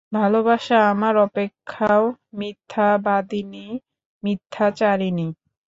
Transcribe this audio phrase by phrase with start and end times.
[0.11, 2.03] ভালোবাসা আমার অপেক্ষাও
[2.39, 3.67] মিথ্যাবাদিনী
[4.23, 5.27] মিথ্যাচারিণী।